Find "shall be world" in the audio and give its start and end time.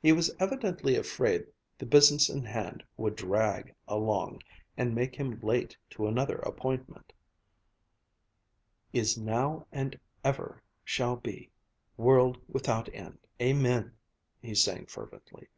10.84-12.38